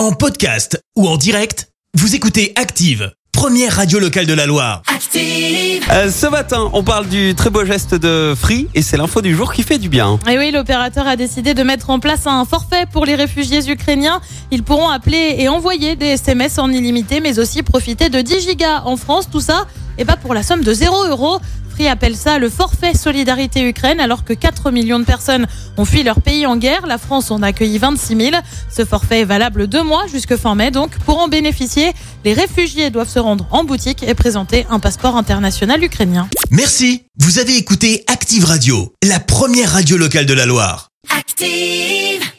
[0.00, 4.80] En podcast ou en direct, vous écoutez Active, première radio locale de la Loire.
[4.86, 5.84] Active.
[5.92, 9.36] Euh, ce matin, on parle du très beau geste de Free et c'est l'info du
[9.36, 10.18] jour qui fait du bien.
[10.26, 14.22] Et oui, l'opérateur a décidé de mettre en place un forfait pour les réfugiés ukrainiens.
[14.50, 18.80] Ils pourront appeler et envoyer des SMS en illimité, mais aussi profiter de 10 gigas
[18.86, 19.28] en France.
[19.30, 19.66] Tout ça,
[20.00, 21.38] et pas pour la somme de 0 euros.
[21.68, 25.46] Free appelle ça le forfait Solidarité Ukraine, alors que 4 millions de personnes
[25.76, 26.86] ont fui leur pays en guerre.
[26.86, 28.30] La France en a accueilli 26 000.
[28.74, 30.70] Ce forfait est valable deux mois jusque fin mai.
[30.70, 31.92] Donc, pour en bénéficier,
[32.24, 36.28] les réfugiés doivent se rendre en boutique et présenter un passeport international ukrainien.
[36.50, 40.88] Merci, vous avez écouté Active Radio, la première radio locale de la Loire.
[41.16, 42.30] Active.